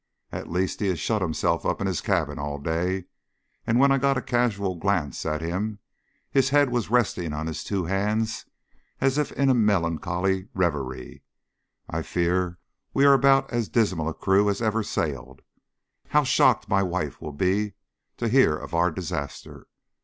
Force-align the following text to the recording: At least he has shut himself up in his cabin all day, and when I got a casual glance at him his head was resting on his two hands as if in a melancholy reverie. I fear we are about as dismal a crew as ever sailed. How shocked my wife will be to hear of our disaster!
At 0.31 0.49
least 0.49 0.79
he 0.79 0.87
has 0.87 0.99
shut 0.99 1.21
himself 1.21 1.63
up 1.63 1.79
in 1.79 1.85
his 1.85 2.01
cabin 2.01 2.39
all 2.39 2.57
day, 2.57 3.05
and 3.67 3.77
when 3.77 3.91
I 3.91 3.99
got 3.99 4.17
a 4.17 4.21
casual 4.23 4.73
glance 4.73 5.27
at 5.27 5.41
him 5.43 5.77
his 6.31 6.49
head 6.49 6.71
was 6.71 6.89
resting 6.89 7.33
on 7.33 7.45
his 7.45 7.63
two 7.63 7.85
hands 7.85 8.47
as 8.99 9.19
if 9.19 9.31
in 9.33 9.47
a 9.47 9.53
melancholy 9.53 10.47
reverie. 10.55 11.21
I 11.87 12.01
fear 12.01 12.57
we 12.95 13.05
are 13.05 13.13
about 13.13 13.51
as 13.53 13.69
dismal 13.69 14.09
a 14.09 14.15
crew 14.15 14.49
as 14.49 14.59
ever 14.59 14.81
sailed. 14.81 15.43
How 16.07 16.23
shocked 16.23 16.67
my 16.67 16.81
wife 16.81 17.21
will 17.21 17.31
be 17.33 17.73
to 18.17 18.27
hear 18.27 18.57
of 18.57 18.73
our 18.73 18.89
disaster! 18.89 19.67